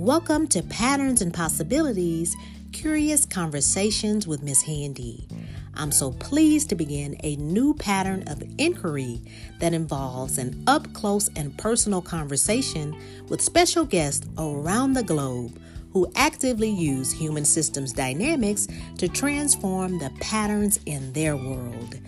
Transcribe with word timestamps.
Welcome 0.00 0.46
to 0.46 0.62
Patterns 0.62 1.20
and 1.20 1.32
Possibilities 1.32 2.34
Curious 2.72 3.26
Conversations 3.26 4.26
with 4.26 4.42
Miss 4.42 4.62
Handy. 4.62 5.28
I'm 5.74 5.92
so 5.92 6.12
pleased 6.12 6.70
to 6.70 6.74
begin 6.74 7.18
a 7.22 7.36
new 7.36 7.74
pattern 7.74 8.26
of 8.26 8.42
inquiry 8.56 9.20
that 9.58 9.74
involves 9.74 10.38
an 10.38 10.64
up 10.66 10.90
close 10.94 11.28
and 11.36 11.54
personal 11.58 12.00
conversation 12.00 12.96
with 13.28 13.42
special 13.42 13.84
guests 13.84 14.26
around 14.38 14.94
the 14.94 15.02
globe 15.02 15.60
who 15.92 16.10
actively 16.16 16.70
use 16.70 17.12
human 17.12 17.44
systems 17.44 17.92
dynamics 17.92 18.68
to 18.96 19.06
transform 19.06 19.98
the 19.98 20.10
patterns 20.18 20.80
in 20.86 21.12
their 21.12 21.36
world. 21.36 22.00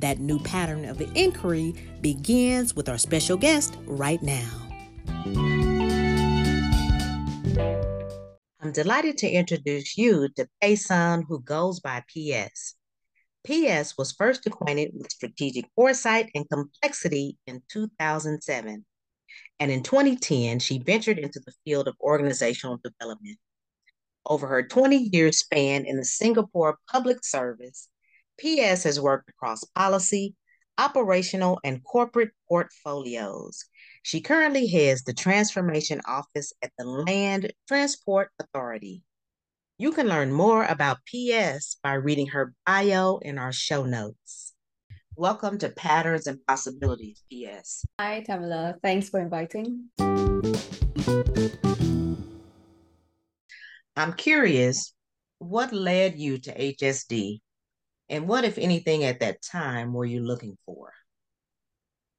That 0.00 0.20
new 0.20 0.38
pattern 0.40 0.84
of 0.84 1.00
inquiry 1.16 1.74
begins 2.02 2.76
with 2.76 2.90
our 2.90 2.98
special 2.98 3.38
guest 3.38 3.74
right 3.86 4.22
now. 4.22 5.57
I'm 8.68 8.74
delighted 8.74 9.16
to 9.18 9.30
introduce 9.30 9.96
you 9.96 10.28
to 10.36 10.46
Phei 10.62 10.76
Sunn, 10.76 11.24
who 11.26 11.40
goes 11.40 11.80
by 11.80 12.04
PS. 12.06 12.74
PS 13.42 13.96
was 13.96 14.12
first 14.12 14.46
acquainted 14.46 14.90
with 14.92 15.10
strategic 15.10 15.64
foresight 15.74 16.30
and 16.34 16.46
complexity 16.50 17.38
in 17.46 17.62
2007. 17.70 18.84
And 19.58 19.70
in 19.70 19.82
2010, 19.82 20.58
she 20.58 20.80
ventured 20.80 21.18
into 21.18 21.40
the 21.40 21.54
field 21.64 21.88
of 21.88 21.96
organizational 21.98 22.78
development. 22.84 23.38
Over 24.26 24.46
her 24.48 24.62
20 24.62 24.98
year 25.14 25.32
span 25.32 25.86
in 25.86 25.96
the 25.96 26.04
Singapore 26.04 26.76
public 26.92 27.24
service, 27.24 27.88
PS 28.38 28.82
has 28.82 29.00
worked 29.00 29.30
across 29.30 29.64
policy, 29.64 30.34
operational, 30.76 31.58
and 31.64 31.82
corporate 31.82 32.32
portfolios. 32.46 33.64
She 34.08 34.22
currently 34.22 34.66
heads 34.66 35.02
the 35.02 35.12
Transformation 35.12 36.00
Office 36.06 36.54
at 36.62 36.72
the 36.78 36.86
Land 36.86 37.52
Transport 37.66 38.30
Authority. 38.40 39.02
You 39.76 39.92
can 39.92 40.08
learn 40.08 40.32
more 40.32 40.64
about 40.64 41.00
PS 41.04 41.76
by 41.82 41.92
reading 41.92 42.28
her 42.28 42.54
bio 42.64 43.18
in 43.18 43.36
our 43.36 43.52
show 43.52 43.84
notes. 43.84 44.54
Welcome 45.14 45.58
to 45.58 45.68
Patterns 45.68 46.26
and 46.26 46.38
Possibilities, 46.46 47.22
PS. 47.30 47.84
Hi, 48.00 48.22
Tamala. 48.22 48.76
Thanks 48.82 49.10
for 49.10 49.20
inviting. 49.20 49.90
I'm 53.94 54.14
curious, 54.16 54.94
what 55.38 55.70
led 55.70 56.18
you 56.18 56.38
to 56.38 56.58
HSD? 56.58 57.40
And 58.08 58.26
what, 58.26 58.46
if 58.46 58.56
anything, 58.56 59.04
at 59.04 59.20
that 59.20 59.42
time 59.42 59.92
were 59.92 60.06
you 60.06 60.20
looking 60.24 60.56
for? 60.64 60.94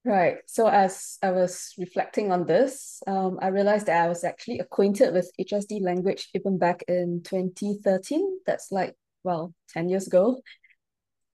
Right. 0.10 0.38
So 0.48 0.66
as 0.66 1.20
I 1.22 1.30
was 1.30 1.76
reflecting 1.78 2.32
on 2.32 2.48
this, 2.48 3.00
um, 3.06 3.38
I 3.44 3.50
realized 3.50 3.86
that 3.86 4.04
I 4.04 4.08
was 4.08 4.24
actually 4.24 4.58
acquainted 4.58 5.14
with 5.14 5.32
HSD 5.40 5.84
language 5.84 6.30
even 6.34 6.58
back 6.58 6.84
in 6.88 7.22
2013. 7.24 8.40
That's 8.48 8.72
like, 8.72 8.96
well, 9.24 9.54
10 9.70 9.88
years 9.88 10.08
ago. 10.08 10.42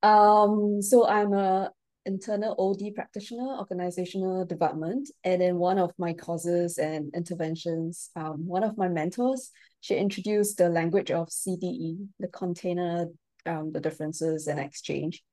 Um, 0.03 0.81
so 0.81 1.08
I'm 1.08 1.31
a 1.31 1.72
internal 2.06 2.53
OD 2.59 2.94
practitioner, 2.94 3.59
organizational 3.59 4.44
development. 4.44 5.09
And 5.23 5.42
in 5.42 5.56
one 5.56 5.80
of 5.80 5.94
my 5.98 6.12
courses 6.12 6.78
and 6.78 7.14
interventions, 7.16 8.09
um, 8.18 8.46
one 8.46 8.66
of 8.66 8.78
my 8.78 8.90
mentors, 8.90 9.52
she 9.80 9.96
introduced 9.96 10.58
the 10.58 10.68
language 10.68 11.12
of 11.12 11.30
CDE, 11.30 12.09
the 12.20 12.28
container, 12.28 13.06
um, 13.46 13.72
the 13.72 13.80
differences 13.80 14.48
and 14.48 14.59
exchange. 14.59 15.23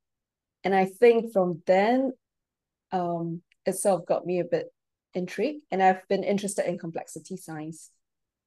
And 0.63 0.77
I 0.77 0.85
think 0.85 1.33
from 1.33 1.61
then 1.67 2.13
um, 2.93 3.43
it 3.67 3.75
sort 3.77 4.01
of 4.01 4.07
got 4.07 4.27
me 4.27 4.41
a 4.41 4.45
bit 4.45 4.73
intrigued, 5.15 5.65
and 5.71 5.83
I've 5.83 6.07
been 6.09 6.25
interested 6.25 6.69
in 6.69 6.79
complexity 6.79 7.37
science. 7.37 7.91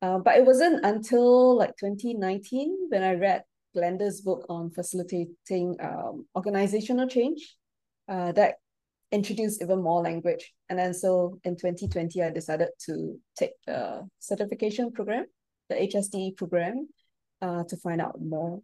Uh, 0.01 0.19
but 0.19 0.35
it 0.35 0.45
wasn't 0.45 0.85
until 0.85 1.57
like 1.57 1.75
2019 1.77 2.87
when 2.89 3.01
I 3.03 3.13
read 3.13 3.43
Glenda's 3.75 4.21
book 4.21 4.45
on 4.49 4.69
facilitating 4.71 5.77
um, 5.81 6.25
organizational 6.35 7.07
change 7.07 7.55
uh, 8.07 8.31
that 8.33 8.55
introduced 9.11 9.61
even 9.61 9.81
more 9.81 10.01
language. 10.01 10.53
And 10.69 10.77
then 10.77 10.93
so 10.93 11.39
in 11.43 11.55
2020, 11.55 12.21
I 12.21 12.29
decided 12.29 12.69
to 12.85 13.19
take 13.37 13.51
the 13.65 14.07
certification 14.19 14.91
program, 14.91 15.25
the 15.69 15.75
HSD 15.75 16.37
program, 16.37 16.87
uh, 17.41 17.63
to 17.65 17.77
find 17.77 18.01
out 18.01 18.21
more. 18.21 18.61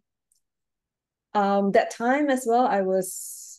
Um, 1.34 1.72
that 1.72 1.90
time 1.90 2.28
as 2.28 2.44
well, 2.46 2.66
I 2.66 2.82
was 2.82 3.58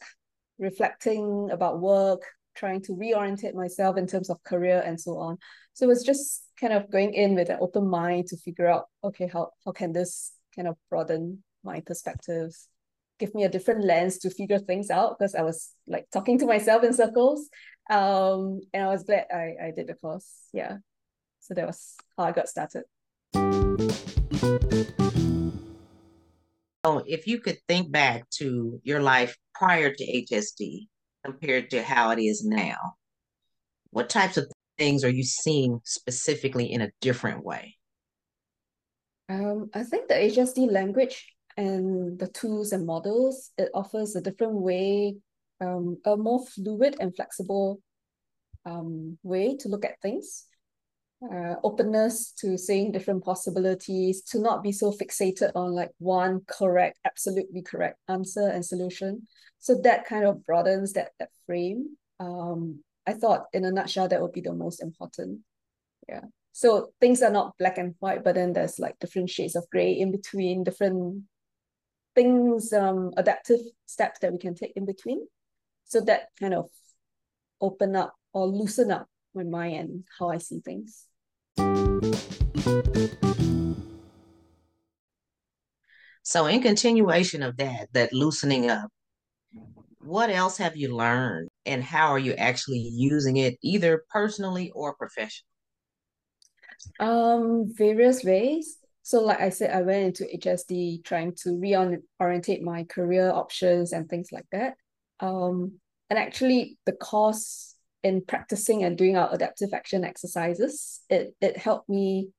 reflecting 0.60 1.50
about 1.52 1.80
work, 1.80 2.22
trying 2.56 2.82
to 2.82 2.94
reorientate 2.94 3.54
myself 3.54 3.98
in 3.98 4.08
terms 4.08 4.30
of 4.30 4.44
career 4.44 4.82
and 4.86 5.00
so 5.00 5.18
on. 5.18 5.38
So 5.74 5.86
it 5.86 5.90
was 5.90 6.04
just 6.04 6.44
kind 6.60 6.74
of 6.74 6.92
going 6.92 7.14
in 7.14 7.36
with 7.36 7.50
an 7.50 7.58
open 7.62 7.88
mind 7.88 8.28
to 8.28 8.38
figure 8.38 8.68
out, 8.68 8.86
okay, 9.04 9.28
how, 9.28 9.52
how 9.66 9.72
can 9.72 9.92
this 9.92 10.34
kind 10.56 10.68
of 10.68 10.78
broaden 10.90 11.44
my 11.64 11.80
perspectives, 11.82 12.68
give 13.20 13.34
me 13.34 13.44
a 13.44 13.50
different 13.50 13.84
lens 13.84 14.18
to 14.20 14.30
figure 14.30 14.60
things 14.60 14.90
out 14.90 15.18
because 15.18 15.36
I 15.36 15.42
was 15.42 15.72
like 15.88 16.08
talking 16.12 16.38
to 16.40 16.46
myself 16.46 16.84
in 16.84 16.94
circles. 16.94 17.50
Um, 17.90 18.62
and 18.74 18.84
I 18.84 18.88
was 18.88 19.04
glad 19.04 19.28
I, 19.34 19.68
I 19.68 19.72
did 19.76 19.88
the 19.88 19.96
course. 19.96 20.28
Yeah. 20.54 20.78
So 21.42 21.54
that 21.54 21.68
was 21.68 21.96
how 22.18 22.26
I 22.26 22.32
got 22.32 22.48
started. 22.48 22.84
Oh, 26.84 27.02
if 27.08 27.28
you 27.28 27.40
could 27.40 27.60
think 27.68 27.92
back 27.92 28.30
to 28.32 28.82
your 28.84 29.02
life 29.02 29.38
prior 29.54 29.94
to 29.94 30.04
HSD 30.04 30.88
compared 31.24 31.70
to 31.70 31.82
how 31.82 32.12
it 32.12 32.20
is 32.20 32.44
now, 32.44 32.96
what 33.92 34.10
types 34.10 34.38
of 34.38 34.52
things 34.78 35.04
are 35.06 35.10
you 35.10 35.24
seeing 35.24 35.80
specifically 35.86 36.72
in 36.72 36.82
a 36.82 36.92
different 37.00 37.46
way? 37.46 37.78
Um, 39.30 39.70
I 39.74 39.84
think 39.84 40.10
the 40.10 40.16
HSD 40.16 40.70
language 40.70 41.34
and 41.56 42.20
the 42.20 42.28
tools 42.28 42.74
and 42.74 42.86
models, 42.86 43.52
it 43.58 43.70
offers 43.74 44.16
a 44.16 44.22
different 44.22 44.56
way, 44.56 45.16
um, 45.62 45.98
a 46.06 46.18
more 46.18 46.46
fluid 46.46 46.98
and 47.00 47.16
flexible 47.16 47.80
um, 48.66 49.18
way 49.24 49.56
to 49.58 49.70
look 49.70 49.86
at 49.86 50.02
things 50.02 50.48
uh, 51.32 51.56
openness 51.64 52.32
to 52.34 52.58
seeing 52.58 52.92
different 52.92 53.24
possibilities, 53.24 54.22
to 54.22 54.40
not 54.40 54.64
be 54.64 54.72
so 54.72 54.92
fixated 54.92 55.52
on 55.56 55.72
like 55.72 55.92
one 56.00 56.42
correct, 56.48 57.00
absolutely 57.06 57.62
correct 57.62 58.00
answer 58.08 58.48
and 58.48 58.66
solution. 58.66 59.28
So 59.60 59.80
that 59.84 60.06
kind 60.06 60.26
of 60.26 60.46
broadens 60.46 60.94
that 60.94 61.12
that 61.20 61.30
frame. 61.46 61.98
Um, 62.20 62.84
I 63.06 63.14
thought 63.14 63.46
in 63.54 63.66
a 63.66 63.72
nutshell 63.72 64.08
that 64.08 64.22
would 64.22 64.32
be 64.32 64.42
the 64.42 64.54
most 64.54 64.82
important. 64.82 65.40
Yeah. 66.08 66.24
So 66.52 66.92
things 67.02 67.22
are 67.22 67.32
not 67.32 67.58
black 67.58 67.78
and 67.78 67.96
white, 68.00 68.24
but 68.24 68.36
then 68.36 68.54
there's 68.54 68.80
like 68.80 69.00
different 69.00 69.30
shades 69.30 69.56
of 69.56 69.70
gray 69.72 69.94
in 69.94 70.12
between, 70.12 70.64
different 70.64 71.24
things, 72.16 72.72
um, 72.74 73.12
adaptive 73.18 73.60
steps 73.86 74.20
that 74.20 74.32
we 74.32 74.38
can 74.38 74.56
take 74.56 74.74
in 74.76 74.86
between. 74.86 75.26
So 75.86 76.02
that 76.02 76.30
kind 76.40 76.54
of 76.54 76.70
open 77.60 77.96
up 77.96 78.14
or 78.34 78.48
loosen 78.48 78.92
up 78.92 79.08
my 79.34 79.44
mind 79.44 79.76
and 79.76 80.04
how 80.20 80.30
I 80.30 80.38
see 80.38 80.60
things. 80.60 81.06
So, 86.26 86.48
in 86.48 86.62
continuation 86.62 87.44
of 87.44 87.58
that, 87.58 87.90
that 87.94 88.12
loosening 88.12 88.70
up, 88.70 88.90
what 90.00 90.30
else 90.30 90.58
have 90.58 90.76
you 90.76 90.96
learned 90.96 91.50
and 91.66 91.84
how 91.84 92.08
are 92.08 92.20
you 92.20 92.34
actually 92.34 92.80
using 92.80 93.38
it, 93.38 93.58
either 93.62 94.04
personally 94.10 94.72
or 94.72 94.96
professionally? 94.96 95.46
Um, 97.00 97.72
various 97.76 98.24
ways. 98.24 98.78
So, 99.04 99.22
like 99.22 99.42
I 99.42 99.50
said, 99.50 99.72
I 99.72 99.82
went 99.82 100.20
into 100.20 100.38
HSD 100.38 101.04
trying 101.04 101.36
to 101.44 101.50
reorientate 101.50 102.62
my 102.62 102.86
career 102.86 103.30
options 103.30 103.94
and 103.94 104.10
things 104.10 104.32
like 104.32 104.46
that. 104.52 104.76
Um, 105.20 105.74
and 106.10 106.18
actually, 106.18 106.78
the 106.86 106.94
course 106.94 107.73
in 108.04 108.24
practicing 108.26 108.84
and 108.84 108.98
doing 108.98 109.18
our 109.18 109.34
adaptive 109.34 109.74
action 109.74 110.04
exercises, 110.04 111.02
it, 111.10 111.34
it 111.40 111.58
helped 111.58 111.90
me 111.90 112.30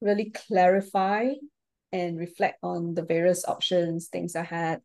really 0.00 0.32
clarify 0.48 1.30
and 1.92 2.18
reflect 2.18 2.58
on 2.62 2.94
the 2.94 3.02
various 3.02 3.44
options, 3.46 4.08
things 4.08 4.34
I 4.34 4.44
had. 4.44 4.80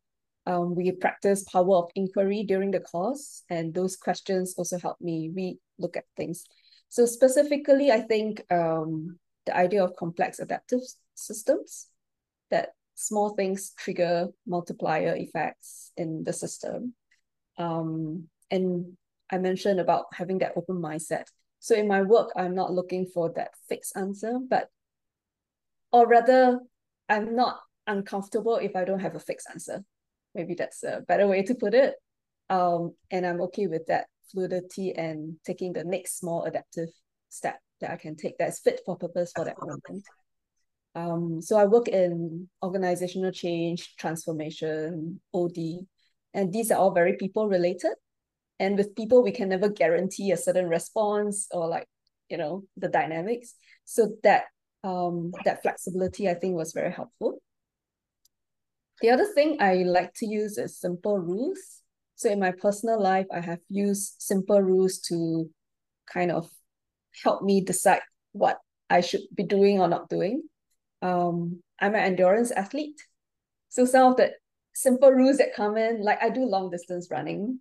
Um, 0.45 0.75
we 0.75 0.91
practiced 0.91 1.47
power 1.47 1.77
of 1.77 1.89
inquiry 1.95 2.43
during 2.43 2.71
the 2.71 2.81
course, 2.81 3.43
and 3.49 3.73
those 3.73 3.95
questions 3.95 4.55
also 4.57 4.77
helped 4.77 5.01
me 5.01 5.31
re-look 5.33 5.95
at 5.95 6.03
things. 6.17 6.43
So 6.89 7.05
specifically, 7.05 7.91
I 7.91 8.01
think 8.01 8.43
um, 8.51 9.17
the 9.45 9.55
idea 9.55 9.83
of 9.83 9.95
complex 9.95 10.39
adaptive 10.39 10.81
systems, 11.15 11.87
that 12.51 12.69
small 12.95 13.35
things 13.35 13.71
trigger 13.77 14.27
multiplier 14.45 15.15
effects 15.15 15.91
in 15.97 16.23
the 16.23 16.33
system. 16.33 16.93
Um, 17.57 18.27
and 18.51 18.97
I 19.31 19.37
mentioned 19.37 19.79
about 19.79 20.05
having 20.13 20.39
that 20.39 20.53
open 20.55 20.77
mindset. 20.77 21.25
So 21.59 21.75
in 21.75 21.87
my 21.87 22.01
work, 22.01 22.31
I'm 22.35 22.55
not 22.55 22.73
looking 22.73 23.05
for 23.05 23.31
that 23.35 23.51
fixed 23.69 23.95
answer, 23.95 24.39
but 24.49 24.69
or 25.91 26.07
rather, 26.07 26.59
I'm 27.07 27.35
not 27.35 27.59
uncomfortable 27.87 28.55
if 28.55 28.75
I 28.75 28.83
don't 28.83 28.99
have 28.99 29.15
a 29.15 29.19
fixed 29.19 29.47
answer. 29.49 29.83
Maybe 30.33 30.55
that's 30.55 30.83
a 30.83 31.03
better 31.07 31.27
way 31.27 31.43
to 31.43 31.55
put 31.55 31.73
it. 31.73 31.95
Um, 32.49 32.95
and 33.11 33.25
I'm 33.25 33.41
okay 33.41 33.67
with 33.67 33.85
that 33.87 34.07
fluidity 34.31 34.93
and 34.93 35.37
taking 35.45 35.73
the 35.73 35.83
next 35.83 36.17
small 36.17 36.43
adaptive 36.43 36.89
step 37.29 37.59
that 37.81 37.91
I 37.91 37.97
can 37.97 38.15
take 38.15 38.37
that's 38.37 38.59
fit 38.59 38.81
for 38.85 38.97
purpose 38.97 39.31
for 39.35 39.45
that 39.45 39.57
moment. 39.59 40.03
Um, 40.95 41.41
so 41.41 41.57
I 41.57 41.65
work 41.65 41.87
in 41.87 42.49
organizational 42.61 43.31
change, 43.31 43.95
transformation, 43.97 45.19
OD, 45.33 45.85
and 46.33 46.51
these 46.51 46.71
are 46.71 46.79
all 46.79 46.91
very 46.91 47.17
people 47.17 47.47
related. 47.47 47.93
And 48.63 48.77
with 48.77 48.95
people, 48.95 49.21
we 49.21 49.31
can 49.31 49.49
never 49.49 49.67
guarantee 49.67 50.31
a 50.31 50.37
certain 50.37 50.69
response 50.69 51.47
or 51.51 51.67
like, 51.67 51.85
you 52.29 52.37
know, 52.37 52.63
the 52.77 52.87
dynamics. 52.87 53.55
So 53.83 54.15
that 54.23 54.45
um, 54.85 55.33
that 55.43 55.61
flexibility, 55.61 56.29
I 56.29 56.35
think, 56.35 56.55
was 56.55 56.71
very 56.71 56.91
helpful. 56.91 57.41
The 59.01 59.09
other 59.09 59.25
thing 59.35 59.57
I 59.59 59.83
like 59.83 60.13
to 60.15 60.25
use 60.25 60.57
is 60.57 60.79
simple 60.79 61.19
rules. 61.19 61.59
So 62.15 62.29
in 62.29 62.39
my 62.39 62.51
personal 62.51 63.01
life, 63.01 63.25
I 63.33 63.41
have 63.41 63.59
used 63.67 64.15
simple 64.19 64.61
rules 64.61 64.99
to 65.09 65.49
kind 66.07 66.31
of 66.31 66.49
help 67.21 67.43
me 67.43 67.59
decide 67.61 68.01
what 68.31 68.59
I 68.89 69.01
should 69.01 69.23
be 69.35 69.43
doing 69.43 69.81
or 69.81 69.89
not 69.89 70.07
doing. 70.07 70.43
Um, 71.01 71.61
I'm 71.79 71.95
an 71.95 72.03
endurance 72.03 72.51
athlete. 72.51 73.01
So 73.67 73.83
some 73.83 74.11
of 74.11 74.17
the 74.17 74.31
simple 74.73 75.11
rules 75.11 75.37
that 75.39 75.53
come 75.53 75.75
in, 75.75 76.01
like 76.01 76.23
I 76.23 76.29
do 76.29 76.45
long 76.45 76.69
distance 76.69 77.09
running, 77.11 77.59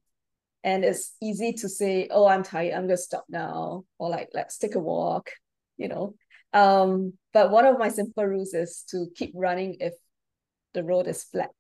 and 0.65 0.85
it's 0.85 1.15
easy 1.21 1.53
to 1.55 1.69
say, 1.69 2.09
oh, 2.11 2.27
I'm 2.27 2.43
tired, 2.43 2.75
I'm 2.75 2.87
gonna 2.87 2.97
stop 2.97 3.25
now, 3.29 3.85
or 3.99 4.11
like 4.11 4.29
let's 4.33 4.59
take 4.59 4.75
a 4.75 4.81
walk, 4.81 5.31
you 5.77 5.89
know. 5.89 6.15
Um, 6.53 7.15
but 7.33 7.51
one 7.51 7.67
of 7.67 7.79
my 7.79 7.89
simple 7.89 8.25
rules 8.25 8.55
is 8.55 8.85
to 8.91 9.07
keep 9.17 9.33
running 9.35 9.77
if 9.81 9.95
the 10.75 10.85
road 10.85 11.09
is 11.09 11.25
flat. 11.25 11.55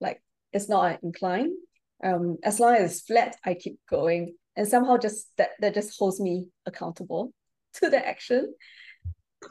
Like 0.00 0.22
it's 0.52 0.68
not 0.68 0.92
an 0.92 0.98
incline. 1.02 1.52
Um, 2.02 2.36
as 2.44 2.60
long 2.60 2.74
as 2.74 2.92
it's 2.92 3.00
flat, 3.02 3.36
I 3.44 3.54
keep 3.54 3.78
going. 3.90 4.36
And 4.56 4.68
somehow 4.68 4.96
just 4.96 5.28
that 5.36 5.50
that 5.60 5.74
just 5.74 5.98
holds 5.98 6.20
me 6.20 6.46
accountable 6.66 7.32
to 7.74 7.90
the 7.90 8.06
action. 8.06 8.54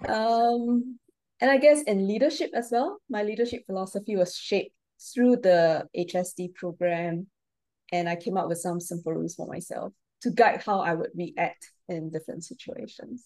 Um, 0.08 1.00
and 1.40 1.52
I 1.52 1.58
guess 1.58 1.82
in 1.84 2.08
leadership 2.08 2.52
as 2.54 2.70
well, 2.72 3.00
my 3.10 3.24
leadership 3.24 3.64
philosophy 3.66 4.16
was 4.16 4.36
shaped 4.36 4.74
through 5.14 5.38
the 5.38 5.88
HSD 5.96 6.56
program. 6.56 7.28
And 7.92 8.10
I 8.10 8.16
came 8.18 8.38
up 8.38 8.50
with 8.50 8.60
some 8.60 8.80
simple 8.80 9.14
rules 9.14 9.36
for 9.36 9.48
myself 9.48 9.94
to 10.22 10.32
guide 10.32 10.62
how 10.66 10.82
I 10.82 10.94
would 10.94 11.12
react 11.16 11.72
in 11.88 12.10
different 12.10 12.44
situations. 12.44 13.26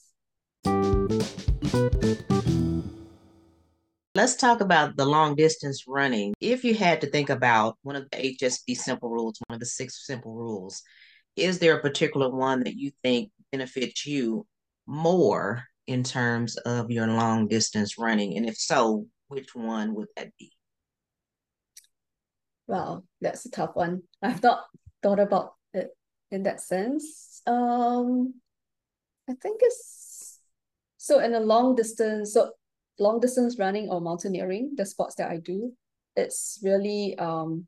Let's 4.13 4.35
talk 4.35 4.61
about 4.61 4.97
the 4.97 5.05
long 5.05 5.35
distance 5.35 5.85
running. 5.87 6.33
If 6.39 6.63
you 6.63 6.75
had 6.75 7.01
to 7.01 7.07
think 7.07 7.29
about 7.29 7.77
one 7.81 7.95
of 7.95 8.07
the 8.11 8.17
HSD 8.17 8.77
simple 8.77 9.09
rules, 9.09 9.39
one 9.47 9.55
of 9.55 9.59
the 9.59 9.65
six 9.65 10.05
simple 10.05 10.35
rules, 10.35 10.83
is 11.35 11.59
there 11.59 11.77
a 11.77 11.81
particular 11.81 12.29
one 12.29 12.63
that 12.63 12.75
you 12.75 12.91
think 13.03 13.31
benefits 13.51 14.05
you 14.05 14.45
more 14.85 15.63
in 15.87 16.03
terms 16.03 16.57
of 16.57 16.91
your 16.91 17.07
long 17.07 17.47
distance 17.47 17.97
running? 17.97 18.37
And 18.37 18.47
if 18.47 18.57
so, 18.57 19.07
which 19.29 19.55
one 19.55 19.95
would 19.95 20.09
that 20.17 20.29
be? 20.37 20.51
Well, 22.71 23.03
that's 23.19 23.45
a 23.45 23.51
tough 23.51 23.71
one. 23.73 24.03
I've 24.21 24.41
not 24.41 24.63
thought 25.03 25.19
about 25.19 25.55
it 25.73 25.89
in 26.31 26.43
that 26.43 26.61
sense. 26.61 27.41
Um, 27.45 28.35
I 29.29 29.33
think 29.33 29.59
it's 29.61 30.39
so 30.95 31.19
in 31.19 31.33
a 31.33 31.41
long 31.41 31.75
distance, 31.75 32.31
so 32.33 32.51
long 32.97 33.19
distance 33.19 33.59
running 33.59 33.89
or 33.89 33.99
mountaineering, 33.99 34.75
the 34.77 34.85
sports 34.85 35.15
that 35.15 35.29
I 35.29 35.39
do, 35.39 35.73
it's 36.15 36.61
really 36.63 37.17
um 37.17 37.67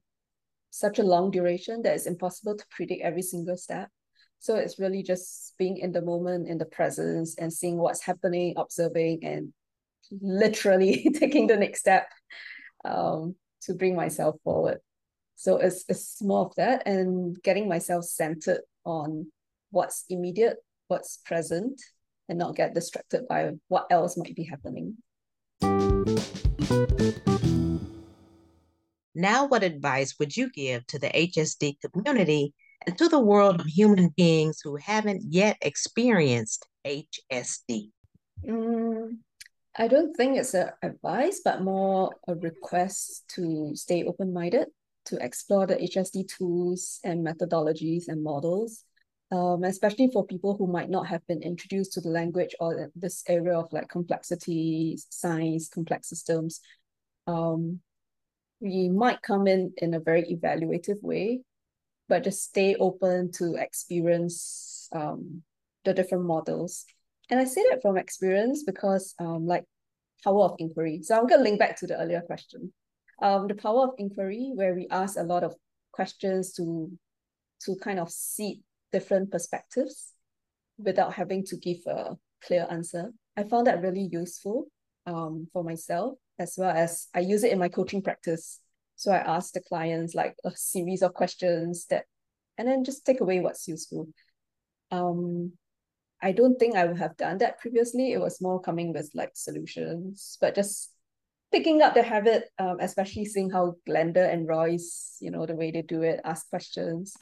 such 0.69 0.99
a 0.99 1.03
long 1.03 1.31
duration 1.31 1.81
that 1.81 1.95
it's 1.95 2.07
impossible 2.07 2.55
to 2.55 2.65
predict 2.71 3.03
every 3.03 3.23
single 3.23 3.57
step. 3.57 3.89
So 4.39 4.55
it's 4.55 4.79
really 4.79 5.03
just 5.03 5.53
being 5.57 5.79
in 5.79 5.91
the 5.91 6.01
moment, 6.01 6.47
in 6.47 6.59
the 6.59 6.65
presence, 6.77 7.35
and 7.37 7.51
seeing 7.51 7.77
what's 7.77 8.03
happening, 8.03 8.53
observing, 8.55 9.19
and 9.23 9.51
literally 10.21 11.11
taking 11.19 11.47
the 11.47 11.57
next 11.57 11.81
step 11.81 12.07
um, 12.85 13.35
to 13.63 13.73
bring 13.73 13.97
myself 13.97 14.37
forward. 14.45 14.79
So 15.43 15.57
it's, 15.57 15.83
it's 15.89 16.23
more 16.23 16.45
of 16.45 16.55
that 16.55 16.83
and 16.87 17.35
getting 17.43 17.67
myself 17.67 18.05
centered 18.05 18.61
on 18.85 19.27
what's 19.71 20.05
immediate, 20.09 20.55
what's 20.87 21.17
present, 21.17 21.81
and 22.29 22.39
not 22.39 22.55
get 22.55 22.73
distracted 22.73 23.27
by 23.27 23.51
what 23.67 23.87
else 23.91 24.15
might 24.15 24.37
be 24.37 24.45
happening. 24.45 24.95
Now, 29.13 29.45
what 29.45 29.63
advice 29.63 30.15
would 30.17 30.37
you 30.37 30.49
give 30.49 30.87
to 30.87 30.97
the 30.97 31.09
HSD 31.09 31.75
community 31.91 32.53
and 32.87 32.97
to 32.97 33.09
the 33.09 33.19
world 33.19 33.59
of 33.59 33.65
human 33.65 34.13
beings 34.15 34.61
who 34.63 34.77
haven't 34.77 35.23
yet 35.27 35.57
experienced 35.61 36.65
HSD? 36.87 37.89
Mm, 38.47 39.17
I 39.77 39.89
don't 39.89 40.15
think 40.15 40.37
it's 40.37 40.53
an 40.53 40.69
advice, 40.81 41.41
but 41.43 41.61
more 41.61 42.11
a 42.29 42.35
request 42.35 43.25
to 43.35 43.75
stay 43.75 44.05
open 44.05 44.31
minded, 44.31 44.69
to 45.05 45.17
explore 45.23 45.65
the 45.65 45.75
HSD 45.75 46.27
tools 46.27 46.99
and 47.03 47.25
methodologies 47.25 48.07
and 48.07 48.23
models, 48.23 48.83
um, 49.31 49.63
especially 49.63 50.09
for 50.11 50.25
people 50.25 50.55
who 50.55 50.67
might 50.67 50.89
not 50.89 51.07
have 51.07 51.25
been 51.27 51.41
introduced 51.41 51.93
to 51.93 52.01
the 52.01 52.09
language 52.09 52.55
or 52.59 52.91
this 52.95 53.23
area 53.27 53.57
of 53.57 53.71
like 53.71 53.89
complexity, 53.89 54.97
science, 55.09 55.69
complex 55.69 56.09
systems. 56.09 56.61
Um, 57.27 57.79
we 58.59 58.89
might 58.89 59.21
come 59.21 59.47
in 59.47 59.73
in 59.77 59.93
a 59.93 59.99
very 59.99 60.23
evaluative 60.23 61.01
way, 61.01 61.41
but 62.07 62.23
just 62.23 62.43
stay 62.43 62.75
open 62.75 63.31
to 63.33 63.55
experience 63.55 64.87
um, 64.93 65.43
the 65.83 65.93
different 65.93 66.25
models. 66.25 66.85
And 67.29 67.39
I 67.39 67.45
say 67.45 67.63
that 67.69 67.81
from 67.81 67.97
experience 67.97 68.63
because 68.63 69.15
um, 69.19 69.45
like 69.45 69.65
power 70.23 70.45
of 70.45 70.55
inquiry. 70.59 71.01
So 71.03 71.17
I'm 71.17 71.27
gonna 71.27 71.43
link 71.43 71.59
back 71.59 71.77
to 71.79 71.87
the 71.87 71.99
earlier 71.99 72.21
question. 72.21 72.71
Um, 73.23 73.47
the 73.47 73.55
power 73.55 73.83
of 73.87 73.95
inquiry, 73.97 74.51
where 74.53 74.75
we 74.75 74.85
ask 74.91 75.17
a 75.17 75.23
lot 75.23 75.43
of 75.43 75.55
questions 75.93 76.51
to 76.53 76.91
to 77.65 77.75
kind 77.81 77.99
of 77.99 78.11
see 78.11 78.61
different 78.91 79.31
perspectives 79.31 80.11
without 80.77 81.13
having 81.13 81.45
to 81.45 81.55
give 81.55 81.77
a 81.87 82.17
clear 82.45 82.67
answer. 82.69 83.13
I 83.37 83.43
found 83.43 83.67
that 83.67 83.81
really 83.81 84.09
useful 84.11 84.67
um, 85.05 85.47
for 85.53 85.63
myself, 85.63 86.15
as 86.37 86.55
well 86.57 86.75
as 86.75 87.07
I 87.15 87.21
use 87.21 87.43
it 87.43 87.53
in 87.53 87.59
my 87.59 87.69
coaching 87.69 88.01
practice. 88.01 88.59
So 88.95 89.11
I 89.11 89.17
ask 89.17 89.53
the 89.53 89.61
clients 89.61 90.13
like 90.13 90.35
a 90.43 90.51
series 90.55 91.01
of 91.01 91.13
questions 91.13 91.85
that, 91.89 92.03
and 92.57 92.67
then 92.67 92.83
just 92.83 93.05
take 93.05 93.21
away 93.21 93.39
what's 93.39 93.67
useful. 93.67 94.07
Um, 94.91 95.53
I 96.21 96.31
don't 96.31 96.59
think 96.59 96.75
I 96.75 96.85
would 96.85 96.99
have 96.99 97.17
done 97.17 97.39
that 97.39 97.59
previously. 97.59 98.11
It 98.11 98.19
was 98.19 98.41
more 98.41 98.61
coming 98.61 98.93
with 98.93 99.09
like 99.13 99.31
solutions, 99.33 100.37
but 100.39 100.55
just 100.55 100.92
picking 101.53 101.83
up 101.83 101.93
the 101.93 102.01
habit, 102.01 102.49
um, 102.57 102.77
especially 102.81 103.25
seeing 103.25 103.49
how 103.49 103.75
Glenda 103.87 104.33
and 104.33 104.47
Royce, 104.47 105.17
you 105.21 105.29
know, 105.29 105.45
the 105.45 105.55
way 105.55 105.69
they 105.69 105.83
do 105.83 106.01
it, 106.01 106.19
ask 106.25 106.49
questions, 106.49 107.15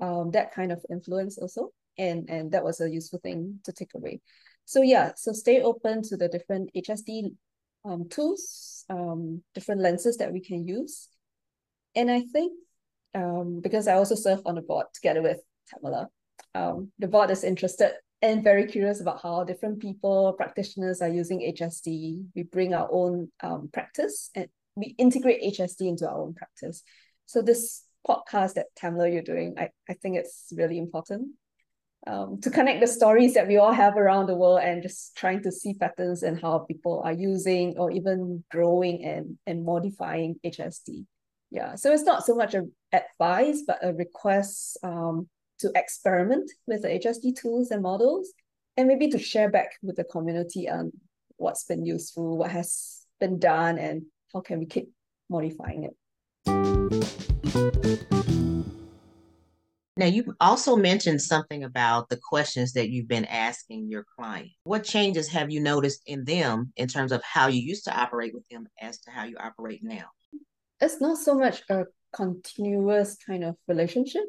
um, 0.00 0.30
that 0.32 0.54
kind 0.54 0.70
of 0.70 0.84
influence 0.90 1.38
also. 1.38 1.70
And, 1.98 2.28
and 2.28 2.52
that 2.52 2.62
was 2.62 2.80
a 2.80 2.90
useful 2.90 3.20
thing 3.22 3.58
to 3.64 3.72
take 3.72 3.94
away. 3.94 4.20
So 4.66 4.82
yeah, 4.82 5.12
so 5.16 5.32
stay 5.32 5.62
open 5.62 6.02
to 6.04 6.16
the 6.16 6.28
different 6.28 6.70
HSD 6.76 7.34
um, 7.86 8.08
tools, 8.10 8.84
um, 8.90 9.42
different 9.54 9.80
lenses 9.80 10.18
that 10.18 10.32
we 10.32 10.40
can 10.40 10.68
use. 10.68 11.08
And 11.96 12.10
I 12.10 12.20
think 12.20 12.52
um, 13.14 13.60
because 13.62 13.88
I 13.88 13.94
also 13.94 14.14
serve 14.14 14.42
on 14.44 14.56
the 14.56 14.62
board 14.62 14.86
together 14.94 15.22
with 15.22 15.38
Tamala, 15.68 16.08
um, 16.54 16.92
the 16.98 17.08
board 17.08 17.30
is 17.30 17.44
interested 17.44 17.92
and 18.22 18.44
very 18.44 18.66
curious 18.66 19.00
about 19.00 19.22
how 19.22 19.44
different 19.44 19.80
people, 19.80 20.34
practitioners 20.34 21.00
are 21.00 21.08
using 21.08 21.40
HSD. 21.40 22.24
We 22.34 22.42
bring 22.42 22.74
our 22.74 22.88
own 22.90 23.30
um, 23.42 23.70
practice 23.72 24.30
and 24.34 24.48
we 24.76 24.94
integrate 24.98 25.42
HSD 25.42 25.88
into 25.88 26.08
our 26.08 26.18
own 26.18 26.34
practice. 26.34 26.82
So 27.26 27.42
this 27.42 27.84
podcast 28.06 28.54
that 28.54 28.66
Tamla 28.78 29.12
you're 29.12 29.22
doing, 29.22 29.54
I, 29.58 29.70
I 29.88 29.94
think 29.94 30.16
it's 30.16 30.52
really 30.54 30.78
important 30.78 31.30
um, 32.06 32.40
to 32.42 32.50
connect 32.50 32.80
the 32.80 32.86
stories 32.86 33.34
that 33.34 33.46
we 33.46 33.58
all 33.58 33.72
have 33.72 33.96
around 33.96 34.26
the 34.26 34.34
world 34.34 34.60
and 34.62 34.82
just 34.82 35.16
trying 35.16 35.42
to 35.42 35.52
see 35.52 35.74
patterns 35.74 36.22
and 36.22 36.40
how 36.40 36.60
people 36.60 37.02
are 37.04 37.12
using 37.12 37.76
or 37.78 37.90
even 37.90 38.44
growing 38.50 39.04
and, 39.04 39.38
and 39.46 39.64
modifying 39.64 40.36
HSD. 40.44 41.06
Yeah, 41.50 41.74
so 41.74 41.92
it's 41.92 42.04
not 42.04 42.24
so 42.24 42.34
much 42.34 42.54
a 42.54 42.64
advice, 42.92 43.64
but 43.66 43.78
a 43.82 43.92
request 43.92 44.78
um, 44.82 45.28
to 45.60 45.70
experiment 45.74 46.50
with 46.66 46.82
the 46.82 46.88
HSD 46.88 47.36
tools 47.36 47.70
and 47.70 47.82
models 47.82 48.32
and 48.76 48.88
maybe 48.88 49.08
to 49.10 49.18
share 49.18 49.50
back 49.50 49.72
with 49.82 49.96
the 49.96 50.04
community 50.04 50.68
on 50.68 50.92
what's 51.36 51.64
been 51.64 51.84
useful, 51.84 52.38
what 52.38 52.50
has 52.50 53.06
been 53.18 53.38
done, 53.38 53.78
and 53.78 54.02
how 54.32 54.40
can 54.40 54.58
we 54.58 54.66
keep 54.66 54.90
modifying 55.28 55.84
it. 55.84 55.96
Now, 59.96 60.06
you 60.06 60.34
also 60.40 60.76
mentioned 60.76 61.20
something 61.20 61.64
about 61.64 62.08
the 62.08 62.16
questions 62.16 62.72
that 62.72 62.88
you've 62.88 63.08
been 63.08 63.26
asking 63.26 63.88
your 63.88 64.06
client. 64.16 64.48
What 64.64 64.82
changes 64.82 65.28
have 65.28 65.50
you 65.50 65.60
noticed 65.60 66.00
in 66.06 66.24
them 66.24 66.72
in 66.76 66.88
terms 66.88 67.12
of 67.12 67.22
how 67.22 67.48
you 67.48 67.60
used 67.60 67.84
to 67.84 67.94
operate 67.94 68.32
with 68.32 68.48
them 68.48 68.66
as 68.80 68.98
to 69.00 69.10
how 69.10 69.24
you 69.24 69.36
operate 69.38 69.80
now? 69.82 70.06
It's 70.80 71.02
not 71.02 71.18
so 71.18 71.34
much 71.34 71.62
a 71.68 71.84
continuous 72.14 73.18
kind 73.26 73.44
of 73.44 73.56
relationship, 73.68 74.24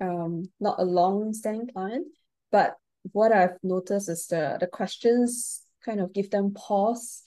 um, 0.00 0.50
not 0.60 0.78
a 0.78 0.84
long 0.84 1.32
standing 1.32 1.68
client, 1.68 2.06
but 2.50 2.76
what 3.12 3.32
I've 3.32 3.58
noticed 3.62 4.08
is 4.08 4.26
the 4.26 4.56
the 4.60 4.66
questions 4.66 5.62
kind 5.84 6.00
of 6.00 6.12
give 6.12 6.30
them 6.30 6.54
pause 6.54 7.22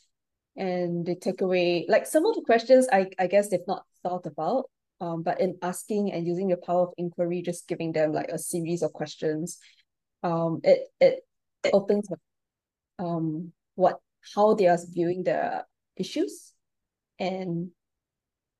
and 0.55 1.05
they 1.05 1.15
take 1.15 1.41
away 1.41 1.85
like 1.87 2.05
some 2.05 2.25
of 2.25 2.35
the 2.35 2.41
questions 2.41 2.87
I, 2.91 3.07
I 3.17 3.27
guess 3.27 3.49
they've 3.49 3.59
not 3.67 3.85
thought 4.03 4.25
about 4.25 4.65
um, 4.99 5.23
but 5.23 5.39
in 5.39 5.57
asking 5.61 6.11
and 6.11 6.27
using 6.27 6.49
the 6.49 6.57
power 6.57 6.83
of 6.83 6.93
inquiry 6.97 7.41
just 7.41 7.67
giving 7.67 7.93
them 7.93 8.11
like 8.11 8.29
a 8.29 8.37
series 8.37 8.83
of 8.83 8.91
questions 8.91 9.57
um, 10.23 10.59
it 10.63 10.81
it 10.99 11.21
opens 11.73 12.11
up 12.11 12.19
um, 12.99 13.53
what 13.75 13.99
how 14.35 14.53
they 14.53 14.67
are 14.67 14.77
viewing 14.89 15.23
the 15.23 15.63
issues 15.95 16.53
and 17.17 17.69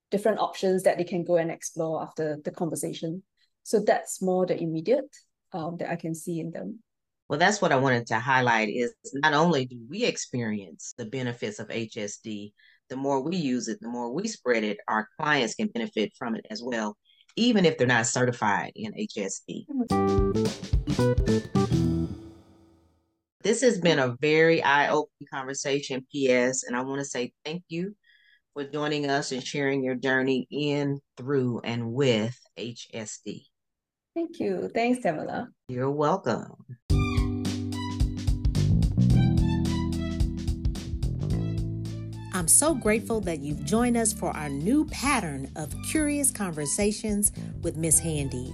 different 0.10 0.40
options 0.40 0.84
that 0.84 0.98
they 0.98 1.04
can 1.04 1.24
go 1.24 1.36
and 1.36 1.52
explore 1.52 2.02
after 2.02 2.38
the 2.44 2.52
conversation 2.52 3.24
so 3.64 3.80
that's 3.80 4.22
more 4.22 4.46
the 4.46 4.62
immediate 4.62 5.16
um, 5.54 5.78
that 5.78 5.90
I 5.90 5.96
can 5.96 6.16
see 6.16 6.40
in 6.40 6.52
them 6.52 6.80
well, 7.32 7.40
that's 7.40 7.62
what 7.62 7.72
I 7.72 7.78
wanted 7.78 8.08
to 8.08 8.20
highlight 8.20 8.68
is 8.68 8.94
not 9.14 9.32
only 9.32 9.64
do 9.64 9.80
we 9.90 10.04
experience 10.04 10.94
the 10.98 11.06
benefits 11.06 11.60
of 11.60 11.70
HSD, 11.70 12.52
the 12.90 12.96
more 12.98 13.22
we 13.22 13.38
use 13.38 13.70
it, 13.70 13.80
the 13.80 13.88
more 13.88 14.12
we 14.12 14.28
spread 14.28 14.66
it, 14.66 14.80
our 14.90 15.08
clients 15.18 15.56
can 15.56 15.68
benefit 15.68 16.12
from 16.20 16.36
it 16.36 16.46
as 16.50 16.62
well, 16.62 16.98
even 17.38 17.64
if 17.64 17.78
they're 17.78 17.88
not 17.88 18.06
certified 18.06 18.74
in 18.76 18.92
HSD. 18.92 19.66
This 23.42 23.62
has 23.62 23.80
been 23.80 24.00
a 24.00 24.18
very 24.20 24.62
eye-opening 24.62 25.28
conversation, 25.34 26.06
PS, 26.14 26.64
and 26.64 26.76
I 26.76 26.82
want 26.82 27.00
to 27.00 27.06
say 27.06 27.32
thank 27.46 27.64
you 27.70 27.96
for 28.54 28.66
joining 28.66 29.10
us 29.10 29.32
and 29.32 29.42
sharing 29.42 29.86
your 29.86 29.96
journey 29.96 30.50
in, 30.52 31.00
through, 31.16 31.62
and 31.64 31.94
with 31.94 32.38
HSD. 32.60 33.46
Thank 34.14 34.40
you. 34.40 34.70
Thanks, 34.74 35.02
Tamala. 35.02 35.50
You're 35.70 35.90
welcome. 35.90 36.54
I'm 42.34 42.48
so 42.48 42.74
grateful 42.74 43.22
that 43.22 43.40
you've 43.40 43.64
joined 43.66 43.96
us 43.96 44.12
for 44.12 44.36
our 44.36 44.50
new 44.50 44.86
pattern 44.86 45.52
of 45.56 45.74
curious 45.90 46.32
conversations 46.32 47.32
with 47.62 47.78
Miss 47.78 48.00
Handy. 48.00 48.52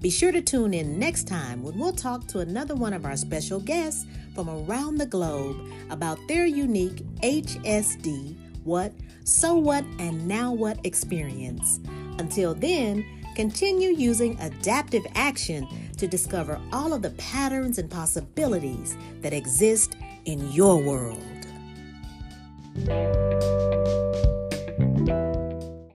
Be 0.00 0.10
sure 0.10 0.32
to 0.32 0.42
tune 0.42 0.74
in 0.74 0.98
next 0.98 1.28
time 1.28 1.62
when 1.62 1.78
we'll 1.78 1.92
talk 1.92 2.26
to 2.26 2.40
another 2.40 2.74
one 2.74 2.92
of 2.92 3.06
our 3.06 3.16
special 3.16 3.60
guests 3.60 4.04
from 4.34 4.50
around 4.50 4.98
the 4.98 5.06
globe 5.06 5.56
about 5.90 6.18
their 6.28 6.44
unique 6.44 7.04
HSD, 7.22 8.36
what, 8.64 8.92
so 9.22 9.54
what, 9.54 9.84
and 9.98 10.26
now 10.26 10.52
what 10.52 10.84
experience. 10.84 11.80
Until 12.18 12.54
then, 12.54 13.04
continue 13.34 13.90
using 13.90 14.38
adaptive 14.40 15.04
action 15.14 15.66
to 15.96 16.06
discover 16.06 16.60
all 16.72 16.92
of 16.92 17.02
the 17.02 17.10
patterns 17.10 17.78
and 17.78 17.90
possibilities 17.90 18.96
that 19.20 19.32
exist 19.32 19.96
in 20.24 20.50
your 20.52 20.80
world. 20.80 21.20